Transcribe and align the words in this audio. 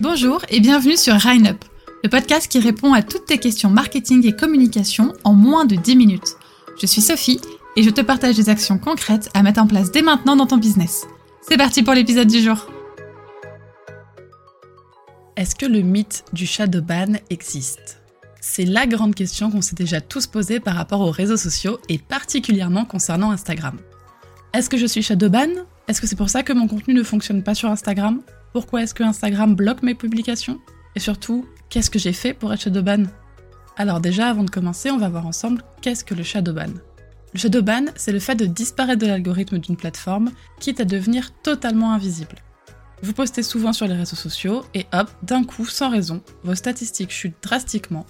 Bonjour 0.00 0.40
et 0.48 0.60
bienvenue 0.60 0.96
sur 0.96 1.12
Up, 1.14 1.64
le 2.02 2.08
podcast 2.08 2.50
qui 2.50 2.58
répond 2.58 2.94
à 2.94 3.02
toutes 3.02 3.26
tes 3.26 3.36
questions 3.36 3.68
marketing 3.68 4.26
et 4.26 4.34
communication 4.34 5.12
en 5.24 5.34
moins 5.34 5.66
de 5.66 5.76
10 5.76 5.94
minutes. 5.94 6.36
Je 6.80 6.86
suis 6.86 7.02
Sophie 7.02 7.38
et 7.76 7.82
je 7.82 7.90
te 7.90 8.00
partage 8.00 8.34
des 8.34 8.48
actions 8.48 8.78
concrètes 8.78 9.28
à 9.34 9.42
mettre 9.42 9.60
en 9.60 9.66
place 9.66 9.92
dès 9.92 10.00
maintenant 10.00 10.36
dans 10.36 10.46
ton 10.46 10.56
business. 10.56 11.06
C'est 11.42 11.58
parti 11.58 11.82
pour 11.82 11.92
l'épisode 11.92 12.28
du 12.28 12.40
jour. 12.40 12.66
Est-ce 15.36 15.54
que 15.54 15.66
le 15.66 15.82
mythe 15.82 16.24
du 16.32 16.46
shadow 16.46 16.80
ban 16.80 17.18
existe? 17.28 18.00
C'est 18.40 18.64
la 18.64 18.86
grande 18.86 19.14
question 19.14 19.50
qu'on 19.50 19.60
s'est 19.60 19.76
déjà 19.76 20.00
tous 20.00 20.26
posée 20.26 20.60
par 20.60 20.76
rapport 20.76 21.02
aux 21.02 21.10
réseaux 21.10 21.36
sociaux 21.36 21.78
et 21.90 21.98
particulièrement 21.98 22.86
concernant 22.86 23.32
Instagram. 23.32 23.76
Est-ce 24.54 24.70
que 24.70 24.78
je 24.78 24.86
suis 24.86 25.02
shadow 25.02 25.28
ban? 25.28 25.50
Est-ce 25.88 26.00
que 26.00 26.06
c'est 26.06 26.16
pour 26.16 26.30
ça 26.30 26.42
que 26.42 26.54
mon 26.54 26.68
contenu 26.68 26.94
ne 26.94 27.02
fonctionne 27.02 27.42
pas 27.42 27.54
sur 27.54 27.68
Instagram? 27.68 28.22
Pourquoi 28.52 28.82
est-ce 28.82 28.94
que 28.94 29.02
Instagram 29.02 29.54
bloque 29.54 29.82
mes 29.82 29.94
publications? 29.94 30.60
Et 30.96 31.00
surtout, 31.00 31.46
qu'est-ce 31.68 31.90
que 31.90 31.98
j'ai 31.98 32.12
fait 32.12 32.34
pour 32.34 32.52
être 32.52 32.62
shadowban? 32.62 33.04
Alors 33.76 34.00
déjà, 34.00 34.28
avant 34.28 34.44
de 34.44 34.50
commencer, 34.50 34.90
on 34.90 34.98
va 34.98 35.08
voir 35.08 35.26
ensemble 35.26 35.62
qu'est-ce 35.80 36.04
que 36.04 36.14
le 36.14 36.22
shadowban. 36.22 36.72
Le 37.32 37.38
shadowban, 37.38 37.86
c'est 37.94 38.12
le 38.12 38.18
fait 38.18 38.34
de 38.34 38.46
disparaître 38.46 39.00
de 39.00 39.06
l'algorithme 39.06 39.58
d'une 39.58 39.76
plateforme, 39.76 40.32
quitte 40.58 40.80
à 40.80 40.84
devenir 40.84 41.32
totalement 41.42 41.92
invisible. 41.92 42.36
Vous 43.02 43.12
postez 43.12 43.42
souvent 43.42 43.72
sur 43.72 43.86
les 43.86 43.94
réseaux 43.94 44.16
sociaux 44.16 44.64
et 44.74 44.86
hop, 44.92 45.08
d'un 45.22 45.44
coup, 45.44 45.64
sans 45.64 45.88
raison, 45.88 46.20
vos 46.42 46.54
statistiques 46.54 47.12
chutent 47.12 47.42
drastiquement, 47.42 48.04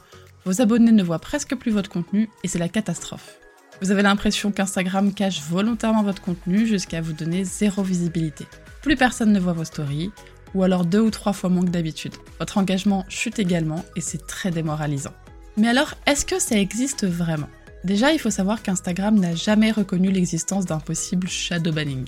vos 0.45 0.63
abonnés 0.63 0.91
ne 0.91 1.02
voient 1.02 1.19
presque 1.19 1.55
plus 1.55 1.71
votre 1.71 1.91
contenu 1.91 2.30
et 2.43 2.49
c'est 2.49 2.59
la 2.59 2.69
catastrophe. 2.69 3.38
Vous 3.83 3.91
avez 3.91 4.02
l'impression 4.02 4.52
qu'Instagram 4.52 5.13
cache 5.13 5.43
volontairement 5.43 6.02
votre 6.02 6.23
contenu 6.23 6.66
jusqu'à 6.66 7.01
vous 7.01 7.13
donner 7.13 7.45
zéro 7.45 7.83
visibilité. 7.83 8.47
Plus 8.83 8.97
personne 8.97 9.33
ne 9.33 9.41
voit 9.41 9.52
vos 9.52 9.65
stories, 9.65 10.11
ou 10.55 10.62
alors 10.62 10.84
deux 10.84 11.01
ou 11.01 11.11
trois 11.11 11.33
fois 11.33 11.51
moins 11.51 11.65
que 11.65 11.71
d'habitude. 11.71 12.15
Votre 12.38 12.59
engagement 12.59 13.05
chute 13.09 13.38
également 13.38 13.85
et 13.96 14.01
c'est 14.01 14.27
très 14.27 14.51
démoralisant. 14.51 15.13
Mais 15.57 15.68
alors, 15.68 15.95
est-ce 16.07 16.24
que 16.24 16.41
ça 16.41 16.57
existe 16.57 17.07
vraiment? 17.07 17.49
Déjà, 17.85 18.13
il 18.13 18.18
faut 18.18 18.30
savoir 18.30 18.63
qu'Instagram 18.63 19.18
n'a 19.18 19.35
jamais 19.35 19.71
reconnu 19.71 20.10
l'existence 20.10 20.65
d'un 20.66 20.80
possible 20.80 21.29
shadow 21.29 21.73
banning. 21.73 22.07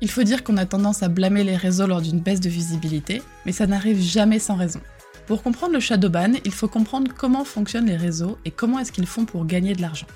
Il 0.00 0.10
faut 0.10 0.22
dire 0.22 0.42
qu'on 0.42 0.56
a 0.56 0.66
tendance 0.66 1.02
à 1.02 1.08
blâmer 1.08 1.44
les 1.44 1.56
réseaux 1.56 1.86
lors 1.86 2.02
d'une 2.02 2.20
baisse 2.20 2.40
de 2.40 2.48
visibilité, 2.48 3.22
mais 3.46 3.52
ça 3.52 3.66
n'arrive 3.66 4.00
jamais 4.00 4.38
sans 4.38 4.56
raison. 4.56 4.80
Pour 5.26 5.42
comprendre 5.42 5.74
le 5.74 5.80
shadow 5.80 6.08
ban, 6.08 6.32
il 6.44 6.52
faut 6.52 6.66
comprendre 6.66 7.12
comment 7.16 7.44
fonctionnent 7.44 7.86
les 7.86 7.96
réseaux 7.96 8.38
et 8.44 8.50
comment 8.50 8.80
est-ce 8.80 8.90
qu'ils 8.90 9.06
font 9.06 9.24
pour 9.24 9.46
gagner 9.46 9.74
de 9.74 9.82
l'argent. 9.82 10.08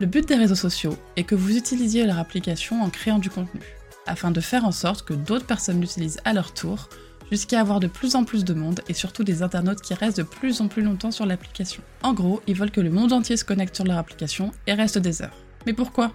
Le 0.00 0.06
but 0.06 0.26
des 0.26 0.36
réseaux 0.36 0.54
sociaux 0.54 0.96
est 1.16 1.24
que 1.24 1.34
vous 1.34 1.56
utilisiez 1.56 2.06
leur 2.06 2.18
application 2.18 2.82
en 2.82 2.90
créant 2.90 3.18
du 3.18 3.30
contenu, 3.30 3.60
afin 4.06 4.30
de 4.30 4.40
faire 4.40 4.64
en 4.64 4.72
sorte 4.72 5.02
que 5.02 5.14
d'autres 5.14 5.46
personnes 5.46 5.80
l'utilisent 5.80 6.20
à 6.24 6.32
leur 6.32 6.52
tour 6.52 6.88
jusqu'à 7.30 7.60
avoir 7.60 7.80
de 7.80 7.86
plus 7.86 8.14
en 8.16 8.24
plus 8.24 8.44
de 8.44 8.54
monde 8.54 8.80
et 8.88 8.94
surtout 8.94 9.24
des 9.24 9.42
internautes 9.42 9.80
qui 9.80 9.94
restent 9.94 10.18
de 10.18 10.22
plus 10.22 10.60
en 10.60 10.68
plus 10.68 10.82
longtemps 10.82 11.10
sur 11.10 11.26
l'application. 11.26 11.82
En 12.02 12.12
gros, 12.12 12.42
ils 12.46 12.54
veulent 12.54 12.70
que 12.70 12.80
le 12.80 12.90
monde 12.90 13.12
entier 13.12 13.36
se 13.36 13.44
connecte 13.44 13.74
sur 13.74 13.84
leur 13.84 13.98
application 13.98 14.52
et 14.66 14.74
reste 14.74 14.98
des 14.98 15.22
heures. 15.22 15.36
Mais 15.66 15.72
pourquoi? 15.72 16.12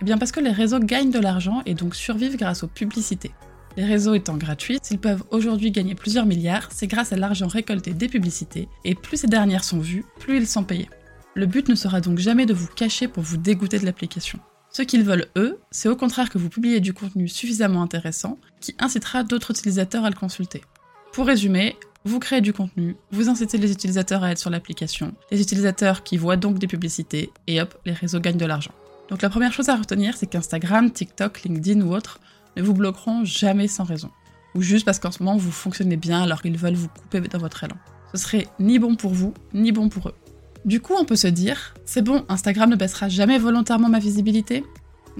Eh 0.00 0.04
bien 0.04 0.18
parce 0.18 0.32
que 0.32 0.40
les 0.40 0.50
réseaux 0.50 0.78
gagnent 0.80 1.10
de 1.10 1.18
l'argent 1.18 1.62
et 1.66 1.74
donc 1.74 1.94
survivent 1.94 2.36
grâce 2.36 2.62
aux 2.62 2.68
publicités. 2.68 3.32
Les 3.76 3.84
réseaux 3.84 4.14
étant 4.14 4.36
gratuits, 4.36 4.78
s'ils 4.82 5.00
peuvent 5.00 5.24
aujourd'hui 5.30 5.72
gagner 5.72 5.96
plusieurs 5.96 6.26
milliards, 6.26 6.68
c'est 6.70 6.86
grâce 6.86 7.12
à 7.12 7.16
l'argent 7.16 7.48
récolté 7.48 7.92
des 7.92 8.08
publicités, 8.08 8.68
et 8.84 8.94
plus 8.94 9.16
ces 9.16 9.26
dernières 9.26 9.64
sont 9.64 9.80
vues, 9.80 10.04
plus 10.20 10.36
ils 10.36 10.46
sont 10.46 10.62
payés. 10.62 10.88
Le 11.34 11.46
but 11.46 11.68
ne 11.68 11.74
sera 11.74 12.00
donc 12.00 12.18
jamais 12.18 12.46
de 12.46 12.54
vous 12.54 12.68
cacher 12.68 13.08
pour 13.08 13.24
vous 13.24 13.36
dégoûter 13.36 13.80
de 13.80 13.84
l'application. 13.84 14.38
Ce 14.76 14.82
qu'ils 14.82 15.04
veulent, 15.04 15.26
eux, 15.36 15.60
c'est 15.70 15.88
au 15.88 15.94
contraire 15.94 16.28
que 16.28 16.36
vous 16.36 16.48
publiez 16.48 16.80
du 16.80 16.92
contenu 16.92 17.28
suffisamment 17.28 17.80
intéressant 17.80 18.38
qui 18.60 18.74
incitera 18.80 19.22
d'autres 19.22 19.52
utilisateurs 19.52 20.04
à 20.04 20.10
le 20.10 20.16
consulter. 20.16 20.62
Pour 21.12 21.26
résumer, 21.26 21.76
vous 22.04 22.18
créez 22.18 22.40
du 22.40 22.52
contenu, 22.52 22.96
vous 23.12 23.28
incitez 23.28 23.56
les 23.56 23.70
utilisateurs 23.70 24.24
à 24.24 24.32
être 24.32 24.38
sur 24.38 24.50
l'application, 24.50 25.14
les 25.30 25.40
utilisateurs 25.40 26.02
qui 26.02 26.16
voient 26.16 26.36
donc 26.36 26.58
des 26.58 26.66
publicités, 26.66 27.30
et 27.46 27.62
hop, 27.62 27.72
les 27.86 27.92
réseaux 27.92 28.18
gagnent 28.18 28.36
de 28.36 28.46
l'argent. 28.46 28.72
Donc 29.10 29.22
la 29.22 29.30
première 29.30 29.52
chose 29.52 29.68
à 29.68 29.76
retenir, 29.76 30.16
c'est 30.16 30.26
qu'Instagram, 30.26 30.90
TikTok, 30.90 31.44
LinkedIn 31.44 31.80
ou 31.82 31.94
autres 31.94 32.18
ne 32.56 32.62
vous 32.62 32.74
bloqueront 32.74 33.24
jamais 33.24 33.68
sans 33.68 33.84
raison. 33.84 34.10
Ou 34.56 34.60
juste 34.60 34.84
parce 34.84 34.98
qu'en 34.98 35.12
ce 35.12 35.22
moment 35.22 35.36
vous 35.36 35.52
fonctionnez 35.52 35.96
bien 35.96 36.20
alors 36.20 36.42
qu'ils 36.42 36.58
veulent 36.58 36.74
vous 36.74 36.88
couper 36.88 37.20
dans 37.20 37.38
votre 37.38 37.62
élan. 37.62 37.76
Ce 38.12 38.18
serait 38.18 38.48
ni 38.58 38.80
bon 38.80 38.96
pour 38.96 39.14
vous, 39.14 39.34
ni 39.52 39.70
bon 39.70 39.88
pour 39.88 40.08
eux. 40.08 40.14
Du 40.64 40.80
coup, 40.80 40.94
on 40.98 41.04
peut 41.04 41.16
se 41.16 41.26
dire, 41.26 41.74
c'est 41.84 42.00
bon, 42.00 42.24
Instagram 42.30 42.70
ne 42.70 42.76
baissera 42.76 43.10
jamais 43.10 43.38
volontairement 43.38 43.90
ma 43.90 43.98
visibilité 43.98 44.64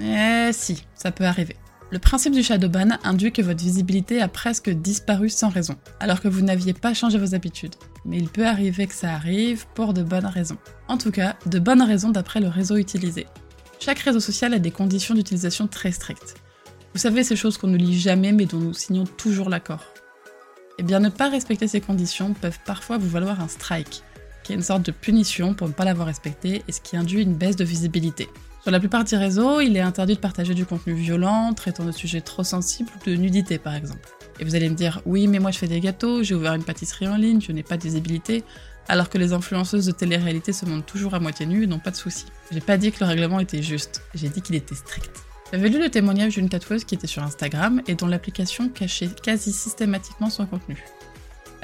Eh 0.00 0.50
si, 0.52 0.84
ça 0.94 1.10
peut 1.10 1.24
arriver. 1.24 1.56
Le 1.90 1.98
principe 1.98 2.32
du 2.32 2.42
shadow 2.42 2.70
ban 2.70 2.98
induit 3.04 3.30
que 3.30 3.42
votre 3.42 3.62
visibilité 3.62 4.22
a 4.22 4.28
presque 4.28 4.70
disparu 4.70 5.28
sans 5.28 5.50
raison, 5.50 5.76
alors 6.00 6.22
que 6.22 6.28
vous 6.28 6.40
n'aviez 6.40 6.72
pas 6.72 6.94
changé 6.94 7.18
vos 7.18 7.34
habitudes. 7.34 7.74
Mais 8.06 8.16
il 8.16 8.28
peut 8.28 8.46
arriver 8.46 8.86
que 8.86 8.94
ça 8.94 9.12
arrive 9.12 9.66
pour 9.74 9.92
de 9.92 10.02
bonnes 10.02 10.24
raisons. 10.24 10.56
En 10.88 10.96
tout 10.96 11.10
cas, 11.10 11.36
de 11.44 11.58
bonnes 11.58 11.82
raisons 11.82 12.10
d'après 12.10 12.40
le 12.40 12.48
réseau 12.48 12.76
utilisé. 12.76 13.26
Chaque 13.80 13.98
réseau 13.98 14.20
social 14.20 14.54
a 14.54 14.58
des 14.58 14.70
conditions 14.70 15.14
d'utilisation 15.14 15.66
très 15.66 15.92
strictes. 15.92 16.36
Vous 16.94 17.00
savez 17.00 17.22
ces 17.22 17.36
choses 17.36 17.58
qu'on 17.58 17.66
ne 17.66 17.76
lit 17.76 17.98
jamais 17.98 18.32
mais 18.32 18.46
dont 18.46 18.58
nous 18.58 18.72
signons 18.72 19.04
toujours 19.04 19.50
l'accord. 19.50 19.84
Eh 20.78 20.82
bien, 20.82 21.00
ne 21.00 21.10
pas 21.10 21.28
respecter 21.28 21.68
ces 21.68 21.82
conditions 21.82 22.32
peuvent 22.32 22.58
parfois 22.64 22.96
vous 22.96 23.10
valoir 23.10 23.40
un 23.40 23.48
strike, 23.48 24.02
qui 24.44 24.52
est 24.52 24.54
une 24.54 24.62
sorte 24.62 24.84
de 24.84 24.92
punition 24.92 25.54
pour 25.54 25.66
ne 25.66 25.72
pas 25.72 25.84
l'avoir 25.84 26.06
respecté 26.06 26.62
et 26.68 26.72
ce 26.72 26.80
qui 26.80 26.96
induit 26.96 27.22
une 27.22 27.34
baisse 27.34 27.56
de 27.56 27.64
visibilité. 27.64 28.28
Sur 28.62 28.70
la 28.70 28.78
plupart 28.78 29.04
des 29.04 29.16
réseaux, 29.16 29.60
il 29.60 29.76
est 29.76 29.80
interdit 29.80 30.14
de 30.14 30.20
partager 30.20 30.54
du 30.54 30.64
contenu 30.64 30.94
violent, 30.94 31.52
traitant 31.54 31.84
de 31.84 31.92
sujets 31.92 32.20
trop 32.20 32.44
sensibles 32.44 32.90
ou 32.94 33.10
de 33.10 33.16
nudité 33.16 33.58
par 33.58 33.74
exemple. 33.74 34.08
Et 34.38 34.44
vous 34.44 34.54
allez 34.54 34.68
me 34.68 34.74
dire, 34.74 35.02
oui, 35.04 35.26
mais 35.26 35.38
moi 35.38 35.50
je 35.50 35.58
fais 35.58 35.66
des 35.66 35.80
gâteaux, 35.80 36.22
j'ai 36.22 36.34
ouvert 36.34 36.54
une 36.54 36.64
pâtisserie 36.64 37.08
en 37.08 37.16
ligne, 37.16 37.40
je 37.40 37.52
n'ai 37.52 37.62
pas 37.62 37.76
de 37.76 37.82
visibilité, 37.82 38.44
alors 38.88 39.08
que 39.08 39.18
les 39.18 39.32
influenceuses 39.32 39.86
de 39.86 39.92
télé-réalité 39.92 40.52
se 40.52 40.66
montrent 40.66 40.86
toujours 40.86 41.14
à 41.14 41.20
moitié 41.20 41.46
nues 41.46 41.64
et 41.64 41.66
n'ont 41.66 41.78
pas 41.78 41.90
de 41.90 41.96
soucis. 41.96 42.26
J'ai 42.52 42.60
pas 42.60 42.76
dit 42.76 42.92
que 42.92 43.00
le 43.00 43.06
règlement 43.06 43.40
était 43.40 43.62
juste, 43.62 44.02
j'ai 44.14 44.28
dit 44.28 44.42
qu'il 44.42 44.54
était 44.54 44.74
strict. 44.74 45.10
J'avais 45.52 45.68
lu 45.68 45.78
le 45.78 45.88
témoignage 45.88 46.34
d'une 46.34 46.48
tatoueuse 46.48 46.84
qui 46.84 46.94
était 46.94 47.06
sur 47.06 47.22
Instagram 47.22 47.82
et 47.86 47.94
dont 47.94 48.06
l'application 48.06 48.68
cachait 48.68 49.10
quasi 49.22 49.52
systématiquement 49.52 50.30
son 50.30 50.46
contenu. 50.46 50.82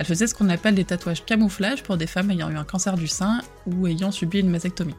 Elle 0.01 0.07
faisait 0.07 0.27
ce 0.27 0.35
qu'on 0.35 0.49
appelle 0.49 0.75
des 0.75 0.87
tatouages 0.87 1.27
camouflage 1.27 1.83
pour 1.83 1.99
des 1.99 2.07
femmes 2.07 2.31
ayant 2.31 2.49
eu 2.49 2.57
un 2.57 2.65
cancer 2.65 2.95
du 2.95 3.07
sein 3.07 3.43
ou 3.67 3.87
ayant 3.87 4.11
subi 4.11 4.41
une 4.41 4.49
mastectomie. 4.49 4.95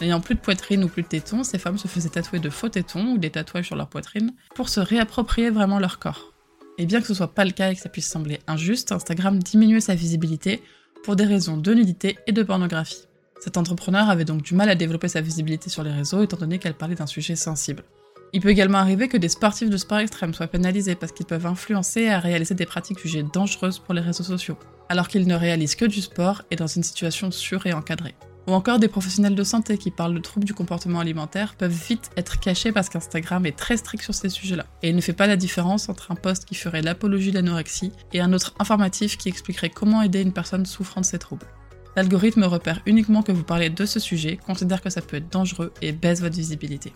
N'ayant 0.00 0.22
plus 0.22 0.36
de 0.36 0.40
poitrine 0.40 0.84
ou 0.84 0.88
plus 0.88 1.02
de 1.02 1.08
tétons, 1.08 1.44
ces 1.44 1.58
femmes 1.58 1.76
se 1.76 1.86
faisaient 1.86 2.08
tatouer 2.08 2.38
de 2.38 2.48
faux 2.48 2.70
tétons 2.70 3.08
ou 3.08 3.18
des 3.18 3.28
tatouages 3.28 3.66
sur 3.66 3.76
leur 3.76 3.88
poitrine 3.88 4.32
pour 4.54 4.70
se 4.70 4.80
réapproprier 4.80 5.50
vraiment 5.50 5.78
leur 5.78 5.98
corps. 5.98 6.32
Et 6.78 6.86
bien 6.86 7.02
que 7.02 7.06
ce 7.06 7.12
soit 7.12 7.34
pas 7.34 7.44
le 7.44 7.50
cas 7.50 7.70
et 7.70 7.74
que 7.74 7.80
ça 7.82 7.90
puisse 7.90 8.08
sembler 8.08 8.40
injuste, 8.46 8.90
Instagram 8.90 9.38
diminuait 9.38 9.82
sa 9.82 9.94
visibilité 9.94 10.62
pour 11.04 11.14
des 11.14 11.26
raisons 11.26 11.58
de 11.58 11.74
nudité 11.74 12.16
et 12.26 12.32
de 12.32 12.42
pornographie. 12.42 13.08
Cet 13.40 13.58
entrepreneur 13.58 14.08
avait 14.08 14.24
donc 14.24 14.40
du 14.40 14.54
mal 14.54 14.70
à 14.70 14.76
développer 14.76 15.08
sa 15.08 15.20
visibilité 15.20 15.68
sur 15.68 15.82
les 15.82 15.92
réseaux 15.92 16.22
étant 16.22 16.38
donné 16.38 16.58
qu'elle 16.58 16.72
parlait 16.72 16.94
d'un 16.94 17.06
sujet 17.06 17.36
sensible. 17.36 17.84
Il 18.36 18.42
peut 18.42 18.50
également 18.50 18.76
arriver 18.76 19.08
que 19.08 19.16
des 19.16 19.30
sportifs 19.30 19.70
de 19.70 19.78
sport 19.78 19.96
extrême 19.96 20.34
soient 20.34 20.46
pénalisés 20.46 20.94
parce 20.94 21.10
qu'ils 21.10 21.24
peuvent 21.24 21.46
influencer 21.46 22.08
à 22.08 22.20
réaliser 22.20 22.54
des 22.54 22.66
pratiques 22.66 23.00
jugées 23.00 23.22
dangereuses 23.22 23.78
pour 23.78 23.94
les 23.94 24.02
réseaux 24.02 24.24
sociaux, 24.24 24.58
alors 24.90 25.08
qu'ils 25.08 25.26
ne 25.26 25.34
réalisent 25.34 25.74
que 25.74 25.86
du 25.86 26.02
sport 26.02 26.42
et 26.50 26.56
dans 26.56 26.66
une 26.66 26.82
situation 26.82 27.30
sûre 27.30 27.66
et 27.66 27.72
encadrée. 27.72 28.14
Ou 28.46 28.52
encore 28.52 28.78
des 28.78 28.88
professionnels 28.88 29.34
de 29.34 29.42
santé 29.42 29.78
qui 29.78 29.90
parlent 29.90 30.12
de 30.12 30.20
troubles 30.20 30.44
du 30.44 30.52
comportement 30.52 31.00
alimentaire 31.00 31.54
peuvent 31.54 31.70
vite 31.70 32.10
être 32.18 32.38
cachés 32.38 32.72
parce 32.72 32.90
qu'Instagram 32.90 33.46
est 33.46 33.56
très 33.56 33.78
strict 33.78 34.04
sur 34.04 34.12
ces 34.12 34.28
sujets-là. 34.28 34.66
Et 34.82 34.90
il 34.90 34.96
ne 34.96 35.00
fait 35.00 35.14
pas 35.14 35.26
la 35.26 35.36
différence 35.36 35.88
entre 35.88 36.12
un 36.12 36.14
post 36.14 36.44
qui 36.44 36.56
ferait 36.56 36.82
l'apologie 36.82 37.30
de 37.30 37.36
l'anorexie 37.36 37.92
et 38.12 38.20
un 38.20 38.34
autre 38.34 38.54
informatif 38.58 39.16
qui 39.16 39.30
expliquerait 39.30 39.70
comment 39.70 40.02
aider 40.02 40.20
une 40.20 40.34
personne 40.34 40.66
souffrant 40.66 41.00
de 41.00 41.06
ces 41.06 41.18
troubles. 41.18 41.46
L'algorithme 41.96 42.44
repère 42.44 42.82
uniquement 42.84 43.22
que 43.22 43.32
vous 43.32 43.44
parlez 43.44 43.70
de 43.70 43.86
ce 43.86 43.98
sujet, 43.98 44.36
considère 44.36 44.82
que 44.82 44.90
ça 44.90 45.00
peut 45.00 45.16
être 45.16 45.32
dangereux 45.32 45.72
et 45.80 45.92
baisse 45.92 46.20
votre 46.20 46.36
visibilité. 46.36 46.92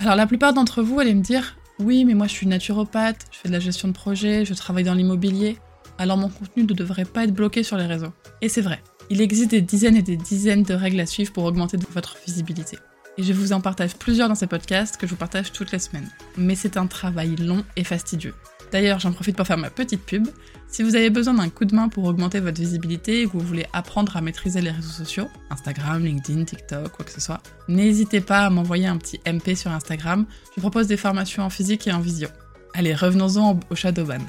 Alors 0.00 0.16
la 0.16 0.26
plupart 0.26 0.54
d'entre 0.54 0.82
vous 0.82 0.98
allez 0.98 1.14
me 1.14 1.20
dire 1.20 1.56
oui 1.78 2.06
mais 2.06 2.14
moi 2.14 2.26
je 2.26 2.32
suis 2.32 2.46
naturopathe, 2.46 3.26
je 3.30 3.36
fais 3.36 3.48
de 3.48 3.52
la 3.52 3.60
gestion 3.60 3.86
de 3.86 3.92
projet, 3.92 4.46
je 4.46 4.54
travaille 4.54 4.82
dans 4.82 4.94
l'immobilier, 4.94 5.58
alors 5.98 6.16
mon 6.16 6.30
contenu 6.30 6.62
ne 6.62 6.72
devrait 6.72 7.04
pas 7.04 7.24
être 7.24 7.34
bloqué 7.34 7.62
sur 7.62 7.76
les 7.76 7.84
réseaux. 7.84 8.12
Et 8.40 8.48
c'est 8.48 8.62
vrai, 8.62 8.82
il 9.10 9.20
existe 9.20 9.50
des 9.50 9.60
dizaines 9.60 9.96
et 9.96 10.02
des 10.02 10.16
dizaines 10.16 10.62
de 10.62 10.72
règles 10.72 11.00
à 11.00 11.06
suivre 11.06 11.34
pour 11.34 11.44
augmenter 11.44 11.76
votre 11.92 12.16
visibilité. 12.26 12.78
Et 13.18 13.22
je 13.22 13.34
vous 13.34 13.52
en 13.52 13.60
partage 13.60 13.94
plusieurs 13.94 14.30
dans 14.30 14.34
ces 14.34 14.46
podcasts 14.46 14.96
que 14.96 15.06
je 15.06 15.10
vous 15.10 15.18
partage 15.18 15.52
toutes 15.52 15.70
les 15.70 15.78
semaines. 15.78 16.08
Mais 16.38 16.54
c'est 16.54 16.78
un 16.78 16.86
travail 16.86 17.36
long 17.36 17.62
et 17.76 17.84
fastidieux. 17.84 18.34
D'ailleurs, 18.72 19.00
j'en 19.00 19.12
profite 19.12 19.36
pour 19.36 19.46
faire 19.46 19.58
ma 19.58 19.70
petite 19.70 20.04
pub. 20.04 20.28
Si 20.68 20.82
vous 20.82 20.94
avez 20.94 21.10
besoin 21.10 21.34
d'un 21.34 21.48
coup 21.48 21.64
de 21.64 21.74
main 21.74 21.88
pour 21.88 22.04
augmenter 22.04 22.38
votre 22.38 22.60
visibilité 22.60 23.22
et 23.22 23.26
que 23.26 23.32
vous 23.32 23.40
voulez 23.40 23.66
apprendre 23.72 24.16
à 24.16 24.20
maîtriser 24.20 24.60
les 24.60 24.70
réseaux 24.70 24.90
sociaux, 24.90 25.28
Instagram, 25.50 26.04
LinkedIn, 26.04 26.44
TikTok, 26.44 26.92
quoi 26.92 27.04
que 27.04 27.10
ce 27.10 27.20
soit, 27.20 27.42
n'hésitez 27.68 28.20
pas 28.20 28.46
à 28.46 28.50
m'envoyer 28.50 28.86
un 28.86 28.96
petit 28.96 29.20
MP 29.26 29.56
sur 29.56 29.72
Instagram. 29.72 30.26
Je 30.54 30.60
propose 30.60 30.86
des 30.86 30.96
formations 30.96 31.42
en 31.42 31.50
physique 31.50 31.88
et 31.88 31.92
en 31.92 32.00
visio. 32.00 32.28
Allez, 32.74 32.94
revenons-en 32.94 33.58
au 33.68 33.74
Shadowban. 33.74 34.20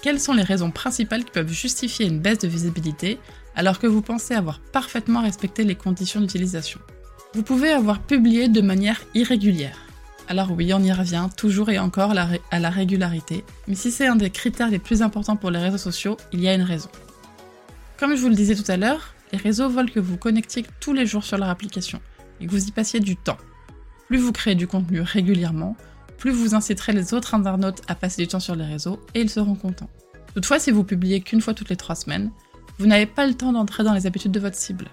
Quelles 0.00 0.20
sont 0.20 0.32
les 0.32 0.42
raisons 0.42 0.70
principales 0.70 1.24
qui 1.24 1.30
peuvent 1.30 1.52
justifier 1.52 2.06
une 2.06 2.20
baisse 2.20 2.38
de 2.38 2.48
visibilité 2.48 3.18
alors 3.54 3.78
que 3.78 3.86
vous 3.86 4.02
pensez 4.02 4.34
avoir 4.34 4.60
parfaitement 4.60 5.22
respecté 5.22 5.64
les 5.64 5.74
conditions 5.74 6.20
d'utilisation? 6.20 6.80
Vous 7.34 7.42
pouvez 7.42 7.70
avoir 7.70 8.00
publié 8.00 8.48
de 8.48 8.60
manière 8.60 9.02
irrégulière, 9.14 9.78
Alors 10.28 10.50
oui, 10.52 10.72
on 10.72 10.82
y 10.82 10.92
revient 10.92 11.28
toujours 11.36 11.70
et 11.70 11.78
encore 11.78 12.12
à 12.50 12.58
la 12.58 12.70
régularité, 12.70 13.44
mais 13.68 13.74
si 13.74 13.90
c'est 13.90 14.06
un 14.06 14.16
des 14.16 14.30
critères 14.30 14.70
les 14.70 14.78
plus 14.78 15.02
importants 15.02 15.36
pour 15.36 15.50
les 15.50 15.58
réseaux 15.58 15.78
sociaux, 15.78 16.16
il 16.32 16.40
y 16.40 16.48
a 16.48 16.54
une 16.54 16.62
raison. 16.62 16.88
Comme 17.98 18.16
je 18.16 18.22
vous 18.22 18.28
le 18.28 18.34
disais 18.34 18.54
tout 18.54 18.70
à 18.70 18.76
l'heure, 18.76 19.14
les 19.32 19.38
réseaux 19.38 19.68
veulent 19.68 19.90
que 19.90 20.00
vous 20.00 20.16
connectiez 20.16 20.64
tous 20.80 20.92
les 20.92 21.06
jours 21.06 21.24
sur 21.24 21.36
leur 21.36 21.48
application 21.48 22.00
et 22.40 22.46
que 22.46 22.50
vous 22.50 22.66
y 22.66 22.70
passiez 22.70 23.00
du 23.00 23.16
temps. 23.16 23.36
Plus 24.08 24.18
vous 24.18 24.32
créez 24.32 24.54
du 24.54 24.66
contenu 24.66 25.00
régulièrement, 25.00 25.76
plus 26.16 26.30
vous 26.30 26.54
inciterez 26.54 26.92
les 26.92 27.12
autres 27.12 27.34
internautes 27.34 27.82
à 27.86 27.94
passer 27.94 28.22
du 28.22 28.28
temps 28.28 28.40
sur 28.40 28.54
les 28.54 28.64
réseaux 28.64 29.00
et 29.14 29.20
ils 29.20 29.30
seront 29.30 29.54
contents. 29.54 29.90
Toutefois, 30.34 30.58
si 30.58 30.70
vous 30.70 30.84
publiez 30.84 31.20
qu'une 31.20 31.40
fois 31.40 31.54
toutes 31.54 31.68
les 31.68 31.76
trois 31.76 31.94
semaines, 31.94 32.30
vous 32.78 32.86
n'avez 32.86 33.06
pas 33.06 33.26
le 33.26 33.34
temps 33.34 33.52
d'entrer 33.52 33.84
dans 33.84 33.92
les 33.92 34.06
habitudes 34.06 34.32
de 34.32 34.40
votre 34.40 34.56
cible. 34.56 34.88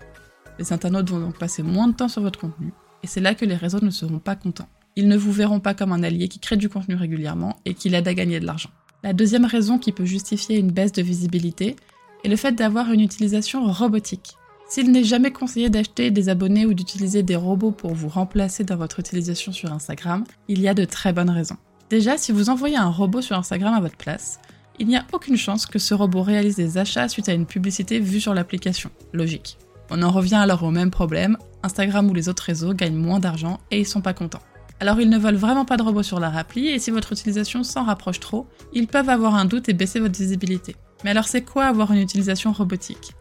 Les 0.60 0.74
internautes 0.74 1.10
vont 1.10 1.19
donc 1.19 1.39
passer 1.39 1.63
moins 1.63 1.88
de 1.88 1.94
temps 1.94 2.10
sur 2.10 2.22
votre 2.22 2.39
contenu, 2.39 2.74
et 3.01 3.07
c'est 3.07 3.22
là 3.22 3.34
que 3.34 3.45
les 3.45 3.56
réseaux 3.56 3.80
ne 3.81 3.89
seront 3.89 4.19
pas 4.19 4.36
contents. 4.36 4.69
Ils 4.95 5.07
ne 5.07 5.17
vous 5.17 5.31
verront 5.31 5.59
pas 5.59 5.73
comme 5.73 5.91
un 5.91 6.03
allié 6.03 6.27
qui 6.27 6.39
crée 6.39 6.57
du 6.57 6.69
contenu 6.69 6.95
régulièrement 6.95 7.57
et 7.65 7.73
qui 7.73 7.89
l'aide 7.89 8.07
à 8.07 8.13
gagner 8.13 8.39
de 8.39 8.45
l'argent. 8.45 8.69
La 9.03 9.13
deuxième 9.13 9.45
raison 9.45 9.79
qui 9.79 9.91
peut 9.91 10.05
justifier 10.05 10.57
une 10.57 10.71
baisse 10.71 10.91
de 10.91 11.01
visibilité 11.01 11.75
est 12.23 12.29
le 12.29 12.35
fait 12.35 12.51
d'avoir 12.51 12.91
une 12.91 13.01
utilisation 13.01 13.65
robotique. 13.71 14.35
S'il 14.69 14.91
n'est 14.91 15.03
jamais 15.03 15.31
conseillé 15.31 15.69
d'acheter 15.69 16.11
des 16.11 16.29
abonnés 16.29 16.65
ou 16.65 16.73
d'utiliser 16.73 17.23
des 17.23 17.35
robots 17.35 17.71
pour 17.71 17.93
vous 17.93 18.07
remplacer 18.07 18.63
dans 18.63 18.77
votre 18.77 18.99
utilisation 18.99 19.51
sur 19.51 19.73
Instagram, 19.73 20.23
il 20.47 20.61
y 20.61 20.67
a 20.67 20.73
de 20.73 20.85
très 20.85 21.13
bonnes 21.13 21.29
raisons. 21.29 21.57
Déjà, 21.89 22.17
si 22.17 22.31
vous 22.31 22.49
envoyez 22.49 22.77
un 22.77 22.89
robot 22.89 23.21
sur 23.21 23.38
Instagram 23.38 23.73
à 23.73 23.81
votre 23.81 23.97
place, 23.97 24.39
il 24.79 24.88
n'y 24.88 24.95
a 24.95 25.05
aucune 25.11 25.35
chance 25.35 25.65
que 25.65 25.79
ce 25.79 25.93
robot 25.93 26.21
réalise 26.21 26.55
des 26.55 26.77
achats 26.77 27.09
suite 27.09 27.27
à 27.27 27.33
une 27.33 27.45
publicité 27.45 27.99
vue 27.99 28.21
sur 28.21 28.33
l'application. 28.33 28.91
Logique. 29.13 29.57
On 29.89 30.01
en 30.03 30.11
revient 30.11 30.35
alors 30.35 30.63
au 30.63 30.71
même 30.71 30.91
problème, 30.91 31.38
Instagram 31.63 32.09
ou 32.09 32.13
les 32.13 32.29
autres 32.29 32.43
réseaux 32.43 32.73
gagnent 32.73 32.95
moins 32.95 33.19
d'argent 33.19 33.59
et 33.71 33.79
ils 33.79 33.85
sont 33.85 34.01
pas 34.01 34.13
contents. 34.13 34.41
Alors 34.81 35.00
ils 35.00 35.10
ne 35.10 35.19
veulent 35.19 35.36
vraiment 35.36 35.63
pas 35.63 35.78
de 35.78 35.83
robots 35.83 36.01
sur 36.01 36.19
leur 36.19 36.36
appli 36.36 36.69
et 36.69 36.80
si 36.80 36.89
votre 36.89 37.13
utilisation 37.13 37.63
s'en 37.63 37.83
rapproche 37.83 38.19
trop, 38.19 38.48
ils 38.74 38.88
peuvent 38.88 39.10
avoir 39.10 39.36
un 39.36 39.45
doute 39.45 39.69
et 39.69 39.74
baisser 39.74 40.00
votre 40.00 40.18
visibilité. 40.18 40.75
Mais 41.04 41.12
alors 41.12 41.28
c'est 41.28 41.44
quoi 41.44 41.66
avoir 41.66 41.92
une 41.92 42.01
utilisation 42.01 42.51
robotique? 42.51 43.13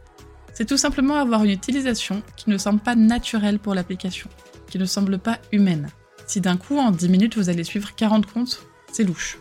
C'est 0.55 0.65
tout 0.65 0.79
simplement 0.79 1.17
avoir 1.17 1.45
une 1.45 1.51
utilisation 1.51 2.23
qui 2.39 2.49
ne 2.49 2.57
semble 2.57 2.81
pas 2.81 2.95
naturelle 2.95 3.59
pour 3.59 3.75
l'application, 3.75 4.31
qui 4.71 4.79
ne 4.79 4.87
semble 4.87 5.19
pas 5.19 5.39
humaine. 5.53 5.91
Si 6.27 6.41
d'un 6.41 6.57
coup, 6.57 6.79
en 6.79 6.93
10 6.93 7.11
minutes, 7.11 7.37
vous 7.37 7.51
allez 7.51 7.65
suivre 7.65 7.95
40 7.95 8.25
comptes, 8.25 8.63
c'est 8.91 9.05
louche. 9.05 9.39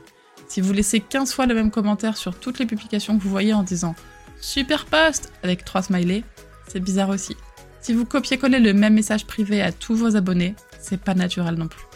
Si 0.49 0.59
vous 0.59 0.73
laissez 0.73 0.99
15 0.99 1.31
fois 1.31 1.45
le 1.45 1.55
même 1.55 1.71
commentaire 1.71 2.17
sur 2.17 2.37
toutes 2.37 2.59
les 2.59 2.65
publications 2.65 3.17
que 3.17 3.23
vous 3.23 3.29
voyez 3.29 3.53
en 3.53 3.63
disant 3.63 3.95
Super 4.41 4.87
post 4.87 5.31
avec 5.41 5.63
3 5.63 5.83
smileys, 5.83 6.25
c'est 6.67 6.81
bizarre 6.81 7.09
aussi. 7.09 7.37
Si 7.79 7.93
vous 7.93 8.03
copiez-collez 8.03 8.59
le 8.59 8.73
même 8.73 8.95
message 8.95 9.25
privé 9.25 9.61
à 9.61 9.71
tous 9.71 9.95
vos 9.95 10.17
abonnés, 10.17 10.55
c'est 10.81 10.99
pas 10.99 11.15
naturel 11.15 11.55
non 11.55 11.69
plus. 11.69 11.88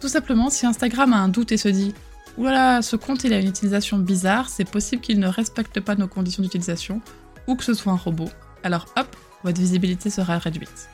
Tout 0.00 0.08
simplement, 0.08 0.50
si 0.50 0.66
Instagram 0.66 1.12
a 1.12 1.18
un 1.18 1.28
doute 1.28 1.52
et 1.52 1.56
se 1.56 1.68
dit 1.68 1.94
Oulala, 2.36 2.82
ce 2.82 2.96
compte 2.96 3.24
il 3.24 3.32
a 3.32 3.40
une 3.40 3.48
utilisation 3.48 3.98
bizarre, 3.98 4.48
c'est 4.48 4.68
possible 4.68 5.02
qu'il 5.02 5.18
ne 5.18 5.26
respecte 5.26 5.80
pas 5.80 5.96
nos 5.96 6.06
conditions 6.06 6.42
d'utilisation, 6.42 7.00
ou 7.48 7.56
que 7.56 7.64
ce 7.64 7.74
soit 7.74 7.92
un 7.92 7.96
robot, 7.96 8.28
alors 8.62 8.86
hop, 8.96 9.16
votre 9.42 9.60
visibilité 9.60 10.10
sera 10.10 10.38
réduite. 10.38 10.88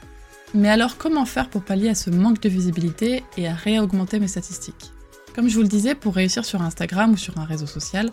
Mais 0.55 0.71
alors 0.71 0.97
comment 0.97 1.27
faire 1.27 1.51
pour 1.51 1.62
pallier 1.62 1.89
à 1.89 1.95
ce 1.95 2.11
manque 2.11 2.41
de 2.41 2.49
visibilité 2.49 3.25
et 3.37 3.49
à 3.49 3.55
réaugmenter 3.55 4.21
mes 4.21 4.29
statistiques? 4.29 4.93
Comme 5.35 5.49
je 5.49 5.56
vous 5.56 5.62
le 5.62 5.69
disais, 5.69 5.95
pour 5.95 6.15
réussir 6.15 6.45
sur 6.45 6.62
Instagram 6.62 7.12
ou 7.12 7.17
sur 7.17 7.39
un 7.39 7.45
réseau 7.45 7.67
social, 7.67 8.09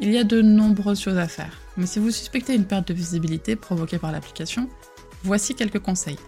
il 0.00 0.10
y 0.10 0.18
a 0.18 0.24
de 0.24 0.40
nombreuses 0.40 1.00
choses 1.00 1.18
à 1.18 1.28
faire. 1.28 1.60
Mais 1.76 1.86
si 1.86 1.98
vous 1.98 2.10
suspectez 2.10 2.54
une 2.54 2.64
perte 2.64 2.88
de 2.88 2.94
visibilité 2.94 3.54
provoquée 3.54 3.98
par 3.98 4.12
l'application, 4.12 4.68
voici 5.22 5.54
quelques 5.54 5.78
conseils. 5.78 6.18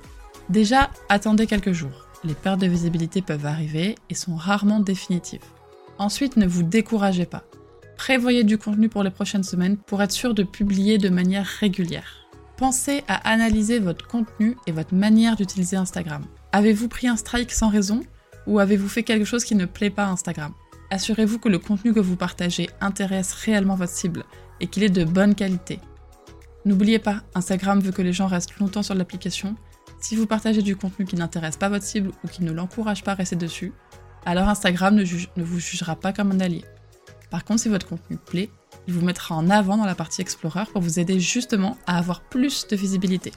Déjà, 0.48 0.90
attendez 1.08 1.46
quelques 1.46 1.72
jours. 1.72 2.05
Les 2.26 2.34
pertes 2.34 2.60
de 2.60 2.66
visibilité 2.66 3.22
peuvent 3.22 3.46
arriver 3.46 3.94
et 4.10 4.14
sont 4.14 4.34
rarement 4.34 4.80
définitives. 4.80 5.44
Ensuite, 5.96 6.36
ne 6.36 6.46
vous 6.46 6.64
découragez 6.64 7.24
pas. 7.24 7.44
Prévoyez 7.96 8.42
du 8.42 8.58
contenu 8.58 8.88
pour 8.88 9.04
les 9.04 9.10
prochaines 9.10 9.44
semaines 9.44 9.76
pour 9.76 10.02
être 10.02 10.10
sûr 10.10 10.34
de 10.34 10.42
publier 10.42 10.98
de 10.98 11.08
manière 11.08 11.46
régulière. 11.46 12.26
Pensez 12.56 13.04
à 13.06 13.30
analyser 13.30 13.78
votre 13.78 14.08
contenu 14.08 14.56
et 14.66 14.72
votre 14.72 14.92
manière 14.92 15.36
d'utiliser 15.36 15.76
Instagram. 15.76 16.24
Avez-vous 16.50 16.88
pris 16.88 17.06
un 17.06 17.16
strike 17.16 17.52
sans 17.52 17.68
raison 17.68 18.00
ou 18.48 18.58
avez-vous 18.58 18.88
fait 18.88 19.04
quelque 19.04 19.24
chose 19.24 19.44
qui 19.44 19.54
ne 19.54 19.64
plaît 19.64 19.90
pas 19.90 20.06
à 20.06 20.10
Instagram? 20.10 20.52
Assurez-vous 20.90 21.38
que 21.38 21.48
le 21.48 21.60
contenu 21.60 21.92
que 21.92 22.00
vous 22.00 22.16
partagez 22.16 22.68
intéresse 22.80 23.34
réellement 23.34 23.76
votre 23.76 23.92
cible 23.92 24.24
et 24.58 24.66
qu'il 24.66 24.82
est 24.82 24.88
de 24.88 25.04
bonne 25.04 25.36
qualité. 25.36 25.78
N'oubliez 26.64 26.98
pas, 26.98 27.22
Instagram 27.36 27.78
veut 27.78 27.92
que 27.92 28.02
les 28.02 28.12
gens 28.12 28.26
restent 28.26 28.58
longtemps 28.58 28.82
sur 28.82 28.96
l'application. 28.96 29.54
Si 30.00 30.16
vous 30.16 30.26
partagez 30.26 30.62
du 30.62 30.76
contenu 30.76 31.04
qui 31.04 31.16
n'intéresse 31.16 31.56
pas 31.56 31.68
votre 31.68 31.84
cible 31.84 32.12
ou 32.24 32.28
qui 32.28 32.44
ne 32.44 32.52
l'encourage 32.52 33.02
pas 33.02 33.12
à 33.12 33.14
rester 33.14 33.36
dessus, 33.36 33.72
alors 34.24 34.48
Instagram 34.48 34.94
ne, 34.94 35.42
vous 35.44 35.60
jugera 35.60 35.96
pas 35.96 36.12
comme 36.12 36.32
un 36.32 36.40
allié. 36.40 36.64
Par 37.30 37.44
contre, 37.44 37.60
si 37.60 37.68
votre 37.68 37.88
contenu 37.88 38.16
plaît, 38.16 38.50
il 38.86 38.94
vous 38.94 39.04
mettra 39.04 39.34
en 39.34 39.50
avant 39.50 39.76
dans 39.76 39.86
la 39.86 39.94
partie 39.94 40.20
Explorer 40.20 40.64
pour 40.72 40.82
vous 40.82 41.00
aider 41.00 41.18
justement 41.18 41.76
à 41.86 41.98
avoir 41.98 42.20
plus 42.20 42.66
de 42.68 42.76
visibilité. 42.76 43.32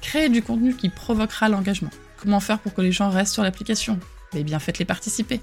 Créez 0.00 0.28
du 0.28 0.42
contenu 0.42 0.74
qui 0.74 0.88
provoquera 0.88 1.48
l'engagement. 1.48 1.90
Comment 2.20 2.40
faire 2.40 2.58
pour 2.60 2.74
que 2.74 2.82
les 2.82 2.92
gens 2.92 3.10
restent 3.10 3.34
sur 3.34 3.42
l'application? 3.42 3.98
Eh 4.34 4.44
bien, 4.44 4.58
faites-les 4.58 4.84
participer. 4.84 5.40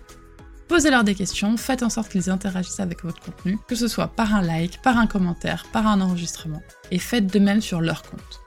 Posez-leur 0.68 1.04
des 1.04 1.16
questions, 1.16 1.58
faites 1.58 1.84
en 1.84 1.90
sorte 1.90 2.10
qu'ils 2.10 2.30
interagissent 2.30 2.80
avec 2.80 3.04
votre 3.04 3.22
contenu, 3.22 3.58
que 3.68 3.76
ce 3.76 3.88
soit 3.88 4.08
par 4.08 4.34
un 4.34 4.42
like, 4.42 4.82
par 4.82 4.98
un 4.98 5.08
commentaire, 5.08 5.66
par 5.72 5.88
un 5.88 6.00
enregistrement, 6.02 6.62
et 6.90 7.00
faites 7.00 7.28
de 7.28 7.40
même 7.40 7.62
sur 7.62 7.82
leur 7.82 8.02
compte. 8.04 8.43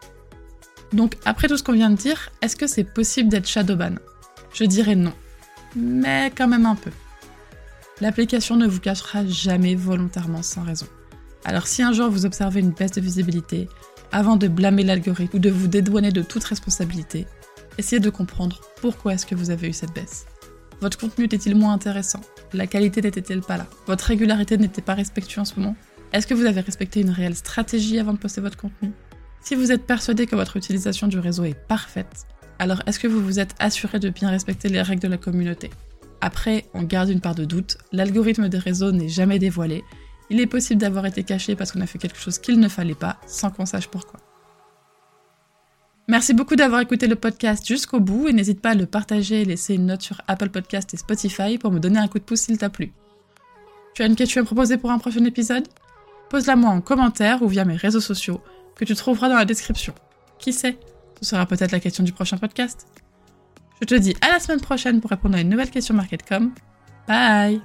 Donc, 0.92 1.16
après 1.24 1.48
tout 1.48 1.56
ce 1.56 1.62
qu'on 1.62 1.72
vient 1.72 1.90
de 1.90 1.96
dire, 1.96 2.30
est-ce 2.42 2.56
que 2.56 2.66
c'est 2.66 2.84
possible 2.84 3.28
d'être 3.28 3.48
shadowban? 3.48 3.96
Je 4.52 4.64
dirais 4.64 4.94
non, 4.94 5.12
mais 5.74 6.32
quand 6.36 6.48
même 6.48 6.66
un 6.66 6.76
peu. 6.76 6.90
L'application 8.00 8.56
ne 8.56 8.66
vous 8.66 8.80
cachera 8.80 9.26
jamais 9.26 9.74
volontairement 9.74 10.42
sans 10.42 10.62
raison. 10.62 10.86
Alors 11.44 11.66
si 11.66 11.82
un 11.82 11.92
jour 11.92 12.10
vous 12.10 12.26
observez 12.26 12.60
une 12.60 12.72
baisse 12.72 12.92
de 12.92 13.00
visibilité, 13.00 13.68
avant 14.12 14.36
de 14.36 14.48
blâmer 14.48 14.82
l'algorithme 14.82 15.36
ou 15.36 15.40
de 15.40 15.50
vous 15.50 15.68
dédouaner 15.68 16.10
de 16.10 16.22
toute 16.22 16.44
responsabilité, 16.44 17.26
essayez 17.78 18.00
de 18.00 18.10
comprendre 18.10 18.60
pourquoi 18.80 19.14
est-ce 19.14 19.26
que 19.26 19.34
vous 19.34 19.50
avez 19.50 19.68
eu 19.68 19.72
cette 19.72 19.94
baisse. 19.94 20.26
Votre 20.80 20.98
contenu 20.98 21.24
était-il 21.24 21.56
moins 21.56 21.72
intéressant? 21.72 22.20
La 22.52 22.66
qualité 22.66 23.00
n'était-elle 23.00 23.40
pas 23.40 23.56
là? 23.56 23.66
Votre 23.86 24.06
régularité 24.06 24.58
n'était 24.58 24.82
pas 24.82 24.94
respectueuse 24.94 25.38
en 25.38 25.44
ce 25.44 25.58
moment? 25.58 25.76
Est-ce 26.12 26.26
que 26.26 26.34
vous 26.34 26.44
avez 26.44 26.60
respecté 26.60 27.00
une 27.00 27.10
réelle 27.10 27.34
stratégie 27.34 27.98
avant 27.98 28.12
de 28.12 28.18
poster 28.18 28.40
votre 28.40 28.56
contenu? 28.56 28.92
Si 29.40 29.54
vous 29.54 29.72
êtes 29.72 29.86
persuadé 29.86 30.26
que 30.26 30.36
votre 30.36 30.56
utilisation 30.56 31.06
du 31.06 31.18
réseau 31.18 31.44
est 31.44 31.54
parfaite, 31.54 32.26
alors 32.58 32.82
est-ce 32.86 32.98
que 32.98 33.08
vous 33.08 33.22
vous 33.22 33.38
êtes 33.38 33.54
assuré 33.58 33.98
de 33.98 34.08
bien 34.08 34.30
respecter 34.30 34.68
les 34.68 34.82
règles 34.82 35.02
de 35.02 35.08
la 35.08 35.18
communauté? 35.18 35.70
Après, 36.20 36.64
on 36.74 36.82
garde 36.82 37.10
une 37.10 37.20
part 37.20 37.34
de 37.34 37.44
doute, 37.44 37.78
l'algorithme 37.92 38.48
des 38.48 38.58
réseaux 38.58 38.90
n'est 38.90 39.08
jamais 39.08 39.38
dévoilé, 39.38 39.84
il 40.30 40.40
est 40.40 40.46
possible 40.46 40.80
d'avoir 40.80 41.06
été 41.06 41.22
caché 41.22 41.54
parce 41.54 41.72
qu'on 41.72 41.80
a 41.80 41.86
fait 41.86 41.98
quelque 41.98 42.18
chose 42.18 42.38
qu'il 42.38 42.58
ne 42.58 42.68
fallait 42.68 42.94
pas, 42.94 43.18
sans 43.26 43.50
qu'on 43.50 43.66
sache 43.66 43.88
pourquoi. 43.88 44.20
Merci 46.08 46.34
beaucoup 46.34 46.56
d'avoir 46.56 46.80
écouté 46.80 47.08
le 47.08 47.16
podcast 47.16 47.66
jusqu'au 47.66 48.00
bout 48.00 48.28
et 48.28 48.32
n'hésite 48.32 48.60
pas 48.60 48.70
à 48.70 48.74
le 48.74 48.86
partager 48.86 49.42
et 49.42 49.44
laisser 49.44 49.74
une 49.74 49.86
note 49.86 50.02
sur 50.02 50.20
Apple 50.28 50.50
Podcast 50.50 50.94
et 50.94 50.96
Spotify 50.96 51.58
pour 51.58 51.72
me 51.72 51.80
donner 51.80 51.98
un 51.98 52.06
coup 52.06 52.18
de 52.18 52.24
pouce 52.24 52.42
s'il 52.42 52.58
t'a 52.58 52.70
plu. 52.70 52.92
Tu 53.94 54.02
as 54.02 54.06
une 54.06 54.14
question 54.14 54.42
à 54.42 54.44
proposer 54.44 54.76
pour 54.78 54.90
un 54.90 54.98
prochain 54.98 55.24
épisode? 55.24 55.66
Pose-la 56.30 56.54
moi 56.54 56.70
en 56.70 56.80
commentaire 56.80 57.42
ou 57.42 57.48
via 57.48 57.64
mes 57.64 57.76
réseaux 57.76 58.00
sociaux 58.00 58.40
que 58.76 58.84
tu 58.84 58.94
trouveras 58.94 59.28
dans 59.28 59.36
la 59.36 59.44
description. 59.44 59.94
Qui 60.38 60.52
sait? 60.52 60.78
Ce 61.20 61.30
sera 61.30 61.46
peut-être 61.46 61.72
la 61.72 61.80
question 61.80 62.04
du 62.04 62.12
prochain 62.12 62.36
podcast. 62.36 62.86
Je 63.80 63.86
te 63.86 63.94
dis 63.94 64.14
à 64.20 64.32
la 64.32 64.40
semaine 64.40 64.60
prochaine 64.60 65.00
pour 65.00 65.10
répondre 65.10 65.36
à 65.36 65.40
une 65.40 65.48
nouvelle 65.48 65.70
question 65.70 65.94
MarketCom. 65.94 66.52
Bye 67.08 67.60